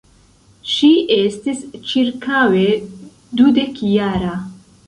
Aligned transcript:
Ŝi 0.75 0.89
estis 1.17 1.61
ĉirkaŭe 1.91 2.65
dudekjara. 3.43 4.37